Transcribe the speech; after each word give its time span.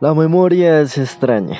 La 0.00 0.14
memoria 0.14 0.80
es 0.80 0.96
extraña. 0.96 1.58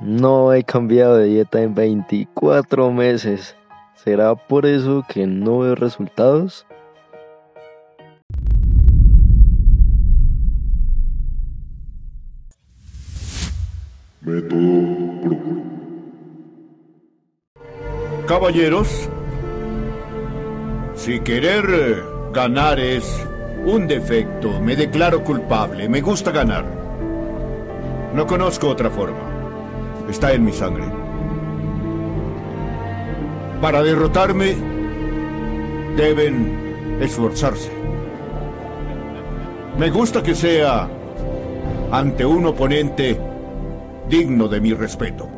No 0.00 0.52
he 0.52 0.62
cambiado 0.62 1.16
de 1.16 1.24
dieta 1.24 1.60
en 1.60 1.74
24 1.74 2.92
meses. 2.92 3.56
¿Será 3.96 4.36
por 4.36 4.64
eso 4.64 5.04
que 5.08 5.26
no 5.26 5.58
veo 5.58 5.74
resultados? 5.74 6.64
Caballeros, 18.28 19.08
si 20.94 21.18
querer 21.18 22.04
ganar 22.32 22.78
es 22.78 23.26
un 23.66 23.88
defecto, 23.88 24.60
me 24.60 24.76
declaro 24.76 25.24
culpable, 25.24 25.88
me 25.88 26.00
gusta 26.00 26.30
ganar. 26.30 26.89
No 28.14 28.26
conozco 28.26 28.68
otra 28.68 28.90
forma. 28.90 29.18
Está 30.08 30.32
en 30.32 30.44
mi 30.44 30.52
sangre. 30.52 30.84
Para 33.60 33.82
derrotarme, 33.82 34.56
deben 35.96 36.98
esforzarse. 37.00 37.70
Me 39.78 39.90
gusta 39.90 40.22
que 40.22 40.34
sea 40.34 40.88
ante 41.92 42.24
un 42.26 42.46
oponente 42.46 43.20
digno 44.08 44.48
de 44.48 44.60
mi 44.60 44.74
respeto. 44.74 45.28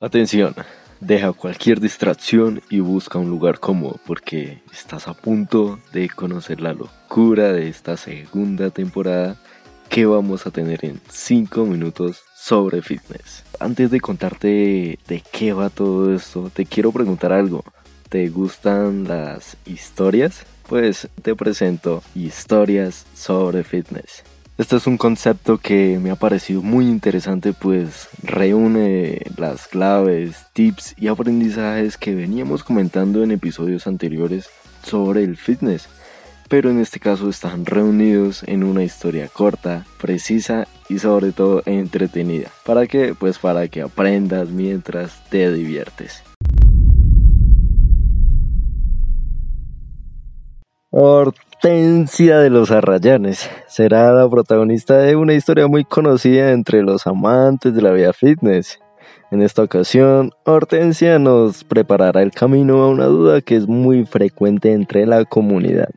Atención, 0.00 0.54
deja 1.00 1.32
cualquier 1.32 1.80
distracción 1.80 2.62
y 2.70 2.80
busca 2.80 3.18
un 3.18 3.30
lugar 3.30 3.60
cómodo 3.60 3.98
porque 4.06 4.62
estás 4.72 5.08
a 5.08 5.14
punto 5.14 5.78
de 5.92 6.08
conocer 6.08 6.60
la 6.60 6.72
locura 6.72 7.52
de 7.52 7.68
esta 7.68 7.96
segunda 7.96 8.70
temporada 8.70 9.36
que 9.88 10.06
vamos 10.06 10.46
a 10.46 10.50
tener 10.50 10.84
en 10.84 11.00
5 11.08 11.64
minutos 11.64 12.22
sobre 12.36 12.82
fitness. 12.82 13.44
Antes 13.58 13.90
de 13.90 14.00
contarte 14.00 14.98
de 15.08 15.22
qué 15.32 15.52
va 15.52 15.70
todo 15.70 16.14
esto, 16.14 16.50
te 16.52 16.66
quiero 16.66 16.92
preguntar 16.92 17.32
algo. 17.32 17.64
¿Te 18.08 18.28
gustan 18.28 19.04
las 19.04 19.56
historias? 19.66 20.44
Pues 20.68 21.08
te 21.22 21.34
presento 21.34 22.02
historias 22.14 23.06
sobre 23.14 23.64
fitness. 23.64 24.24
Este 24.58 24.74
es 24.74 24.88
un 24.88 24.98
concepto 24.98 25.58
que 25.58 26.00
me 26.02 26.10
ha 26.10 26.16
parecido 26.16 26.62
muy 26.62 26.88
interesante 26.88 27.52
pues 27.52 28.08
reúne 28.24 29.22
las 29.36 29.68
claves, 29.68 30.46
tips 30.52 30.96
y 30.98 31.06
aprendizajes 31.06 31.96
que 31.96 32.16
veníamos 32.16 32.64
comentando 32.64 33.22
en 33.22 33.30
episodios 33.30 33.86
anteriores 33.86 34.50
sobre 34.82 35.22
el 35.22 35.36
fitness, 35.36 35.88
pero 36.48 36.70
en 36.70 36.80
este 36.80 36.98
caso 36.98 37.30
están 37.30 37.66
reunidos 37.66 38.42
en 38.48 38.64
una 38.64 38.82
historia 38.82 39.28
corta, 39.28 39.86
precisa 40.00 40.66
y 40.88 40.98
sobre 40.98 41.30
todo 41.30 41.62
entretenida. 41.64 42.50
¿Para 42.66 42.88
qué? 42.88 43.14
Pues 43.16 43.38
para 43.38 43.68
que 43.68 43.82
aprendas 43.82 44.48
mientras 44.48 45.22
te 45.30 45.52
diviertes. 45.52 46.24
Hortensia 51.00 52.40
de 52.40 52.50
los 52.50 52.72
Arrayanes 52.72 53.48
será 53.68 54.10
la 54.10 54.28
protagonista 54.28 54.98
de 54.98 55.14
una 55.14 55.34
historia 55.34 55.68
muy 55.68 55.84
conocida 55.84 56.50
entre 56.50 56.82
los 56.82 57.06
amantes 57.06 57.72
de 57.72 57.82
la 57.82 57.92
vida 57.92 58.12
fitness. 58.12 58.80
En 59.30 59.40
esta 59.40 59.62
ocasión, 59.62 60.32
Hortensia 60.44 61.20
nos 61.20 61.62
preparará 61.62 62.20
el 62.22 62.32
camino 62.32 62.82
a 62.82 62.88
una 62.88 63.04
duda 63.04 63.40
que 63.42 63.54
es 63.54 63.68
muy 63.68 64.06
frecuente 64.06 64.72
entre 64.72 65.06
la 65.06 65.24
comunidad. 65.24 65.90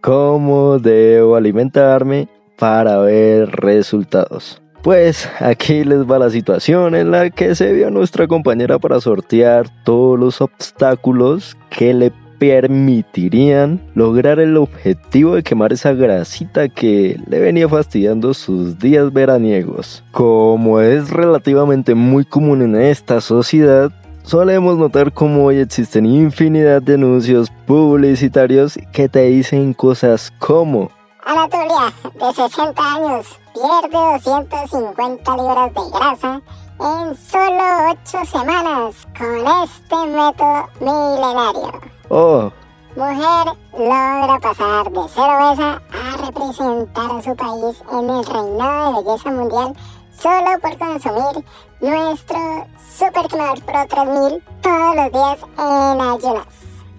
¿Cómo 0.00 0.80
debo 0.80 1.36
alimentarme 1.36 2.28
para 2.58 2.98
ver 2.98 3.52
resultados? 3.52 4.60
Pues 4.82 5.30
aquí 5.38 5.84
les 5.84 6.10
va 6.10 6.18
la 6.18 6.30
situación 6.30 6.96
en 6.96 7.12
la 7.12 7.30
que 7.30 7.54
se 7.54 7.72
vio 7.72 7.88
nuestra 7.92 8.26
compañera 8.26 8.80
para 8.80 9.00
sortear 9.00 9.68
todos 9.84 10.18
los 10.18 10.40
obstáculos 10.40 11.56
que 11.70 11.94
le 11.94 12.12
permitirían 12.40 13.80
lograr 13.94 14.40
el 14.40 14.56
objetivo 14.56 15.34
de 15.34 15.42
quemar 15.42 15.74
esa 15.74 15.92
grasita 15.92 16.70
que 16.70 17.20
le 17.28 17.38
venía 17.38 17.68
fastidiando 17.68 18.32
sus 18.32 18.78
días 18.78 19.12
veraniegos. 19.12 20.02
Como 20.10 20.80
es 20.80 21.10
relativamente 21.10 21.94
muy 21.94 22.24
común 22.24 22.62
en 22.62 22.76
esta 22.76 23.20
sociedad, 23.20 23.92
solemos 24.22 24.78
notar 24.78 25.12
cómo 25.12 25.44
hoy 25.44 25.58
existen 25.58 26.06
infinidad 26.06 26.80
de 26.80 26.94
anuncios 26.94 27.52
publicitarios 27.66 28.78
que 28.90 29.10
te 29.10 29.26
dicen 29.26 29.74
cosas 29.74 30.32
como 30.38 30.90
Anatolia, 31.26 31.92
de 32.14 32.32
60 32.34 32.94
años, 32.94 33.38
pierde 33.52 34.18
250 34.24 35.36
libras 35.36 35.74
de 35.74 35.80
grasa 35.92 36.40
en 36.80 37.14
solo 37.14 37.64
8 37.90 38.24
semanas 38.24 39.06
con 39.16 39.36
este 39.62 39.96
método 40.06 40.68
milenario. 40.80 41.89
Oh. 42.10 42.50
Mujer 42.96 43.56
logra 43.72 44.38
pasar 44.42 44.90
de 44.90 45.08
ser 45.08 45.30
obesa 45.30 45.80
a 45.92 46.26
representar 46.26 47.10
a 47.12 47.22
su 47.22 47.36
país 47.36 47.82
en 47.92 48.10
el 48.10 48.24
reinado 48.24 48.96
de 48.96 49.04
belleza 49.04 49.30
mundial 49.30 49.72
solo 50.10 50.58
por 50.60 50.76
consumir 50.76 51.44
nuestro 51.80 52.66
Super 52.92 53.28
Pro 53.28 53.86
3000 53.88 54.42
todos 54.60 54.96
los 54.96 55.12
días 55.12 55.38
en 55.56 56.00
ayunas. 56.00 56.46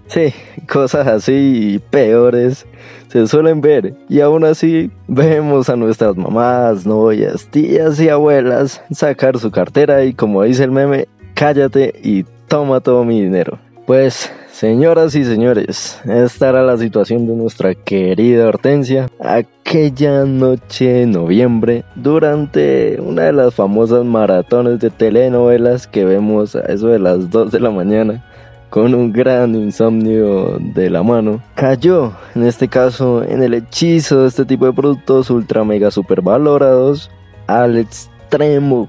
Sí, 0.08 0.34
cosas 0.72 1.06
así 1.08 1.82
peores 1.90 2.66
se 3.10 3.28
suelen 3.28 3.60
ver 3.60 3.94
y 4.08 4.22
aún 4.22 4.46
así 4.46 4.90
vemos 5.10 5.68
a 5.68 5.76
nuestras 5.76 6.16
mamás, 6.16 6.86
novias, 6.86 7.48
tías 7.52 8.00
y 8.00 8.08
abuelas 8.08 8.82
sacar 8.92 9.38
su 9.38 9.52
cartera 9.52 10.06
y 10.06 10.14
como 10.14 10.44
dice 10.44 10.64
el 10.64 10.72
meme, 10.72 11.10
cállate 11.34 12.00
y 12.02 12.24
toma 12.48 12.80
todo 12.80 13.04
mi 13.04 13.22
dinero. 13.22 13.60
Pues 13.92 14.32
Señoras 14.54 15.16
y 15.16 15.26
señores, 15.26 16.00
esta 16.06 16.48
era 16.48 16.64
la 16.64 16.78
situación 16.78 17.28
de 17.28 17.36
nuestra 17.36 17.76
querida 17.76 18.48
Hortensia 18.48 19.10
aquella 19.20 20.24
noche 20.24 20.86
de 20.88 21.06
noviembre 21.08 21.84
durante 21.96 23.02
una 23.02 23.24
de 23.24 23.34
las 23.34 23.54
famosas 23.54 24.06
maratones 24.06 24.80
de 24.80 24.92
telenovelas 24.92 25.88
que 25.88 26.06
vemos 26.06 26.56
a 26.56 26.62
eso 26.68 26.88
de 26.88 27.00
las 27.00 27.30
2 27.32 27.52
de 27.52 27.60
la 27.60 27.70
mañana 27.70 28.24
con 28.70 28.96
un 28.96 29.12
gran 29.12 29.56
insomnio 29.56 30.58
de 30.74 30.90
la 30.90 31.04
mano, 31.04 31.44
cayó 31.56 32.14
en 32.34 32.46
este 32.46 32.70
caso 32.70 33.24
en 33.24 33.44
el 33.44 33.54
hechizo 33.54 34.22
de 34.22 34.30
este 34.30 34.46
tipo 34.46 34.68
de 34.68 34.72
productos 34.72 35.30
ultra 35.30 35.66
mega 35.66 35.92
super 35.92 36.22
valorados 36.22 37.12
Alex 37.46 38.10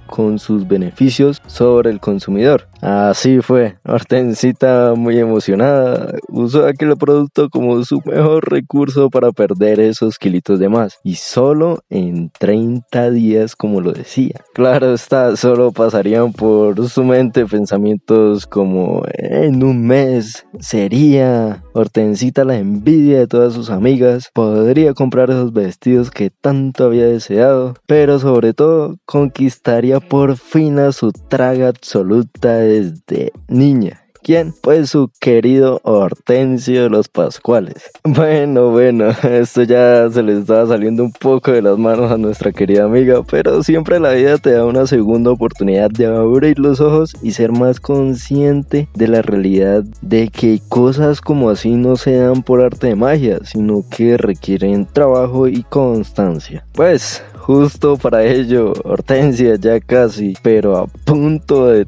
con 0.07 0.39
sus 0.39 0.69
beneficios 0.69 1.43
sobre 1.47 1.91
el 1.91 1.99
consumidor. 1.99 2.69
Así 2.83 3.41
fue, 3.43 3.79
Hortensita 3.85 4.95
muy 4.97 5.17
emocionada 5.17 6.17
usó 6.29 6.67
aquel 6.67 6.97
producto 6.97 7.49
como 7.49 7.85
su 7.85 8.03
mejor 8.05 8.51
recurso 8.51 9.09
para 9.09 9.31
perder 9.31 9.79
esos 9.79 10.19
kilitos 10.19 10.59
de 10.59 10.69
más 10.69 10.99
y 11.05 11.15
solo 11.15 11.79
en 11.91 12.33
30 12.41 13.13
días 13.13 13.55
como 13.55 13.81
lo 13.81 13.93
decía. 13.93 14.41
Claro 14.53 14.95
está, 14.95 15.37
solo 15.37 15.71
pasarían 15.71 16.33
por 16.33 16.89
su 16.89 17.05
mente 17.05 17.47
pensamientos 17.47 18.49
como 18.49 19.05
en 19.15 19.63
un 19.63 19.87
mes 19.87 20.45
sería 20.59 21.63
Hortensita 21.75 22.45
la 22.45 22.59
envidia 22.59 23.21
de 23.21 23.27
todas 23.29 23.55
sus 23.55 23.71
amigas, 23.71 24.31
podría 24.35 24.93
comprar 24.93 25.31
esos 25.31 25.53
vestidos 25.53 26.11
que 26.11 26.31
tanto 26.31 26.85
había 26.85 27.07
deseado, 27.07 27.75
pero 27.87 28.19
sobre 28.19 28.53
todo 28.53 28.97
conquistaría 29.07 30.01
por 30.01 30.37
fin 30.37 30.79
a 30.81 30.93
su 30.93 31.13
traga 31.13 31.69
absoluta 31.69 32.72
desde 32.73 33.33
niña. 33.49 34.03
¿Quién? 34.25 34.55
Pues 34.63 34.91
su 34.91 35.11
querido 35.21 35.81
Hortensio 35.83 36.85
de 36.85 36.91
los 36.91 37.09
Pascuales. 37.09 37.91
Bueno, 38.05 38.71
bueno, 38.71 39.09
esto 39.23 39.63
ya 39.63 40.09
se 40.11 40.23
le 40.23 40.39
estaba 40.39 40.67
saliendo 40.67 41.03
un 41.03 41.13
poco 41.13 41.51
de 41.51 41.63
las 41.63 41.79
manos 41.79 42.13
a 42.13 42.19
nuestra 42.19 42.53
querida 42.53 42.85
amiga, 42.85 43.23
pero 43.23 43.63
siempre 43.63 43.99
la 43.99 44.13
vida 44.13 44.39
te 44.39 44.53
da 44.53 44.65
una 44.67 44.87
segunda 44.87 45.31
oportunidad 45.31 45.91
de 45.91 46.07
abrir 46.07 46.59
los 46.59 46.81
ojos 46.81 47.17
y 47.23 47.33
ser 47.33 47.53
más 47.53 47.81
consciente 47.81 48.89
de 48.95 49.09
la 49.09 49.23
realidad 49.23 49.85
de 50.03 50.29
que 50.29 50.61
cosas 50.69 51.21
como 51.21 51.49
así 51.49 51.71
no 51.71 51.97
se 51.97 52.17
dan 52.17 52.43
por 52.43 52.61
arte 52.61 52.89
de 52.89 52.97
magia, 52.97 53.39
sino 53.45 53.85
que 53.89 54.17
requieren 54.19 54.87
trabajo 54.87 55.49
y 55.49 55.63
constancia. 55.63 56.65
Pues 56.73 57.23
Justo 57.43 57.97
para 57.97 58.25
ello, 58.25 58.73
Hortensia 58.85 59.57
ya 59.57 59.81
casi, 59.81 60.35
pero 60.45 60.77
a 60.77 60.87
punto 60.87 61.67
de 61.67 61.85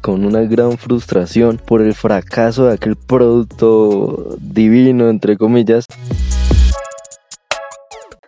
con 0.00 0.24
una 0.24 0.42
gran 0.42 0.76
frustración 0.76 1.58
por 1.64 1.80
el 1.80 1.94
fracaso 1.94 2.66
de 2.66 2.74
aquel 2.74 2.96
producto 2.96 4.36
divino, 4.40 5.08
entre 5.08 5.36
comillas, 5.36 5.86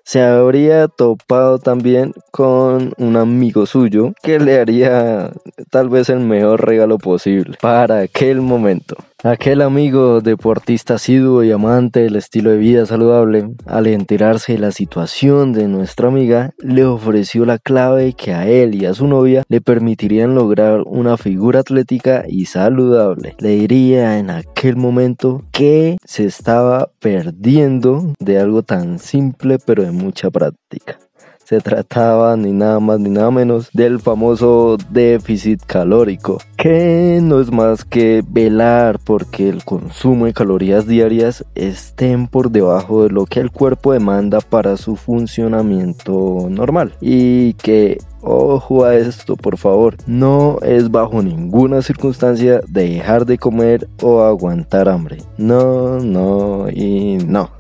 se 0.02 0.22
habría 0.22 0.88
topado 0.88 1.58
también 1.58 2.14
con 2.30 2.94
un 2.96 3.16
amigo 3.16 3.66
suyo 3.66 4.12
que 4.22 4.40
le 4.40 4.58
haría 4.58 5.30
tal 5.70 5.88
vez 5.88 6.08
el 6.08 6.20
mejor 6.20 6.66
regalo 6.66 6.98
posible 6.98 7.58
para 7.60 8.00
aquel 8.00 8.40
momento. 8.40 8.96
Aquel 9.22 9.60
amigo 9.60 10.22
deportista 10.22 10.94
asiduo 10.94 11.44
y 11.44 11.50
amante 11.50 12.00
del 12.00 12.16
estilo 12.16 12.52
de 12.52 12.56
vida 12.56 12.86
saludable, 12.86 13.50
al 13.66 13.86
enterarse 13.86 14.54
de 14.54 14.58
la 14.58 14.72
situación 14.72 15.52
de 15.52 15.68
nuestra 15.68 16.08
amiga, 16.08 16.54
le 16.58 16.86
ofreció 16.86 17.44
la 17.44 17.58
clave 17.58 18.14
que 18.14 18.32
a 18.32 18.48
él 18.48 18.74
y 18.74 18.86
a 18.86 18.94
su 18.94 19.06
novia 19.06 19.42
le 19.48 19.60
permitirían 19.60 20.34
lograr 20.34 20.84
una 20.86 21.18
figura 21.18 21.60
atlética 21.60 22.24
y 22.26 22.46
saludable. 22.46 23.36
Le 23.40 23.50
diría 23.50 24.18
en 24.18 24.30
aquel 24.30 24.76
momento 24.76 25.44
que 25.52 25.98
se 26.02 26.24
estaba 26.24 26.90
perdiendo 26.98 28.14
de 28.20 28.38
algo 28.38 28.62
tan 28.62 28.98
simple 28.98 29.58
pero 29.58 29.82
de 29.82 29.90
mucha 29.90 30.30
práctica 30.30 30.98
se 31.44 31.60
trataba 31.60 32.36
ni 32.36 32.52
nada 32.52 32.80
más 32.80 33.00
ni 33.00 33.10
nada 33.10 33.30
menos 33.30 33.70
del 33.72 34.00
famoso 34.00 34.76
déficit 34.90 35.62
calórico, 35.64 36.38
que 36.56 37.20
no 37.22 37.40
es 37.40 37.50
más 37.50 37.84
que 37.84 38.22
velar 38.26 38.98
porque 39.02 39.48
el 39.48 39.64
consumo 39.64 40.26
de 40.26 40.32
calorías 40.32 40.86
diarias 40.86 41.44
estén 41.54 42.28
por 42.28 42.50
debajo 42.50 43.04
de 43.04 43.10
lo 43.10 43.26
que 43.26 43.40
el 43.40 43.50
cuerpo 43.50 43.92
demanda 43.92 44.40
para 44.40 44.76
su 44.76 44.96
funcionamiento 44.96 46.46
normal 46.48 46.94
y 47.00 47.54
que 47.54 47.98
Ojo 48.22 48.84
a 48.84 48.96
esto, 48.96 49.36
por 49.36 49.56
favor. 49.56 49.96
No 50.06 50.58
es 50.62 50.90
bajo 50.90 51.22
ninguna 51.22 51.80
circunstancia 51.82 52.60
dejar 52.68 53.24
de 53.24 53.38
comer 53.38 53.88
o 54.02 54.22
aguantar 54.22 54.88
hambre. 54.88 55.18
No, 55.38 55.98
no 56.00 56.68
y 56.70 57.16
no. 57.26 57.59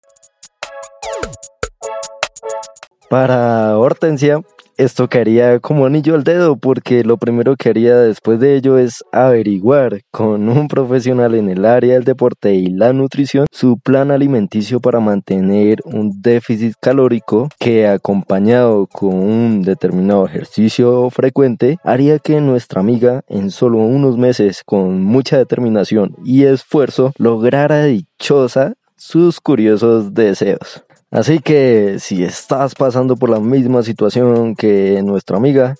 Para 3.10 3.76
Hortensia, 3.76 4.40
esto 4.76 5.08
caería 5.08 5.58
como 5.58 5.84
anillo 5.84 6.14
al 6.14 6.22
dedo 6.22 6.56
porque 6.56 7.02
lo 7.02 7.16
primero 7.16 7.56
que 7.56 7.70
haría 7.70 7.96
después 7.96 8.38
de 8.38 8.54
ello 8.54 8.78
es 8.78 9.02
averiguar 9.10 10.02
con 10.12 10.48
un 10.48 10.68
profesional 10.68 11.34
en 11.34 11.48
el 11.48 11.64
área 11.64 11.94
del 11.94 12.04
deporte 12.04 12.54
y 12.54 12.68
la 12.68 12.92
nutrición 12.92 13.46
su 13.50 13.80
plan 13.80 14.12
alimenticio 14.12 14.78
para 14.78 15.00
mantener 15.00 15.80
un 15.86 16.22
déficit 16.22 16.74
calórico 16.80 17.48
que 17.58 17.88
acompañado 17.88 18.86
con 18.86 19.14
un 19.14 19.62
determinado 19.62 20.24
ejercicio 20.24 21.10
frecuente 21.10 21.78
haría 21.82 22.20
que 22.20 22.40
nuestra 22.40 22.78
amiga 22.78 23.22
en 23.26 23.50
solo 23.50 23.78
unos 23.78 24.18
meses 24.18 24.62
con 24.64 25.02
mucha 25.02 25.36
determinación 25.36 26.14
y 26.24 26.44
esfuerzo 26.44 27.12
lograra 27.18 27.86
dichosa 27.86 28.74
sus 28.96 29.40
curiosos 29.40 30.14
deseos. 30.14 30.84
Así 31.12 31.40
que 31.40 31.96
si 31.98 32.22
estás 32.22 32.76
pasando 32.76 33.16
por 33.16 33.30
la 33.30 33.40
misma 33.40 33.82
situación 33.82 34.54
que 34.54 35.02
nuestra 35.02 35.38
amiga, 35.38 35.74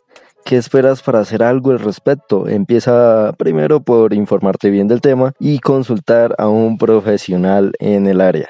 ¿qué 0.45 0.57
esperas 0.57 1.03
para 1.03 1.21
hacer 1.21 1.45
algo 1.45 1.71
al 1.71 1.79
respecto? 1.79 2.49
Empieza 2.49 3.33
primero 3.39 3.79
por 3.79 4.13
informarte 4.13 4.71
bien 4.71 4.89
del 4.89 5.01
tema 5.01 5.33
y 5.39 5.61
consultar 5.61 6.35
a 6.37 6.49
un 6.49 6.79
profesional 6.79 7.71
en 7.79 8.09
el 8.09 8.21
área. 8.21 8.49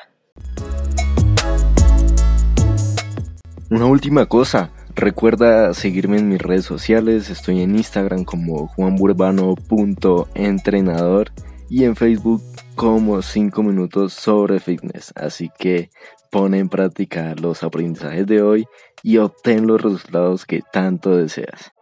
Una 3.68 3.84
última 3.84 4.24
cosa, 4.24 4.70
recuerda 4.94 5.74
seguirme 5.74 6.16
en 6.16 6.30
mis 6.30 6.40
redes 6.40 6.64
sociales, 6.64 7.28
estoy 7.28 7.60
en 7.60 7.76
Instagram 7.76 8.24
como 8.24 8.68
juanburbano.entrenador 8.68 11.30
y 11.70 11.84
en 11.84 11.96
Facebook 11.96 12.42
como 12.74 13.22
5 13.22 13.62
minutos 13.62 14.12
sobre 14.12 14.60
fitness, 14.60 15.12
así 15.16 15.50
que 15.58 15.90
Pone 16.30 16.60
en 16.60 16.68
práctica 16.68 17.34
los 17.34 17.64
aprendizajes 17.64 18.24
de 18.24 18.40
hoy 18.40 18.68
y 19.02 19.16
obtén 19.16 19.66
los 19.66 19.82
resultados 19.82 20.46
que 20.46 20.62
tanto 20.72 21.16
deseas. 21.16 21.72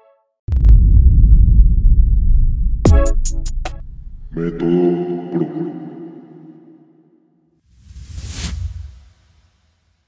Método 4.31 5.78